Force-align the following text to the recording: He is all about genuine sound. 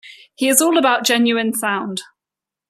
He 0.33 0.47
is 0.49 0.63
all 0.63 0.79
about 0.79 1.05
genuine 1.05 1.53
sound. 1.53 2.01